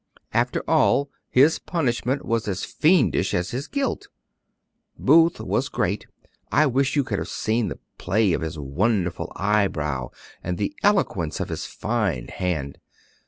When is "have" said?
7.19-7.27